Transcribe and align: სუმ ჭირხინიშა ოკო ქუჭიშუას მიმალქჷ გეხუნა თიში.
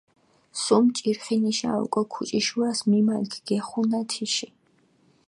სუმ 0.61 0.85
ჭირხინიშა 0.95 1.71
ოკო 1.83 2.01
ქუჭიშუას 2.11 2.79
მიმალქჷ 2.89 3.39
გეხუნა 3.47 4.01
თიში. 4.09 4.49